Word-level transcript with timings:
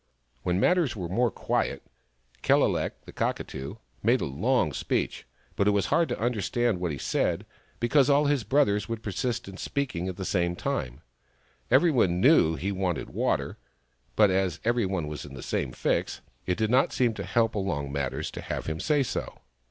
When 0.41 0.59
matters 0.59 0.95
were 0.95 1.07
more 1.09 1.29
quiet, 1.29 1.83
Kellelek, 2.41 2.93
the 3.05 3.11
Cockatoo, 3.13 3.75
made 4.01 4.19
a 4.19 4.25
long 4.25 4.73
speech, 4.73 5.27
but 5.55 5.67
it 5.67 5.71
was 5.77 5.85
hard 5.93 6.09
to 6.09 6.19
understand 6.19 6.79
what 6.79 6.91
he 6.91 6.97
said, 6.97 7.45
because 7.79 8.09
all 8.09 8.25
his 8.25 8.43
brothers 8.43 8.89
would 8.89 9.03
persist 9.03 9.47
in 9.47 9.57
speaking 9.57 10.07
at 10.09 10.17
the 10.17 10.25
same 10.25 10.55
time. 10.55 11.01
Every 11.69 11.91
one 11.91 12.19
knew 12.19 12.53
that 12.53 12.61
he 12.61 12.71
wanted 12.71 13.11
water, 13.11 13.59
but 14.15 14.31
as 14.31 14.59
every 14.65 14.87
one 14.87 15.07
was 15.07 15.23
in 15.23 15.35
the 15.35 15.43
same 15.43 15.71
fix, 15.71 16.21
it 16.47 16.57
did 16.57 16.71
not 16.71 16.91
seem 16.91 17.13
to 17.13 17.23
help 17.23 17.53
along 17.53 17.91
matters 17.91 18.31
to 18.31 18.41
have 18.41 18.65
him 18.65 18.79
say 18.79 19.03
so. 19.03 19.41